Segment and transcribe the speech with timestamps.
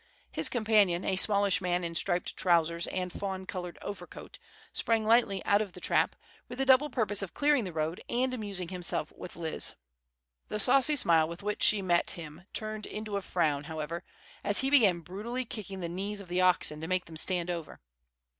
[0.31, 4.39] His companion, a smallish man in striped trousers and fawn colored overcoat,
[4.73, 6.15] sprang lightly out of the trap,
[6.49, 9.75] with the double purpose of clearing the road and amusing himself with Liz.
[10.47, 14.03] The saucy smile with which she met him turned into a frown, however,
[14.43, 17.79] as he began brutally kicking the knees of the oxen to make them stand over.